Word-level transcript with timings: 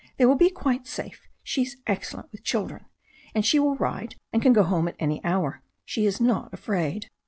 They 0.17 0.25
will 0.25 0.33
be 0.33 0.49
quite 0.49 0.87
safe. 0.87 1.27
She's 1.43 1.77
excellent 1.85 2.31
with 2.31 2.43
children. 2.43 2.85
And 3.35 3.45
she 3.45 3.59
will 3.59 3.75
ride, 3.75 4.15
and 4.33 4.41
can 4.41 4.51
go 4.51 4.63
home 4.63 4.87
at 4.87 4.95
any 4.97 5.23
hour. 5.23 5.61
She 5.85 6.07
is 6.07 6.19
not 6.19 6.51
afraid." 6.51 7.11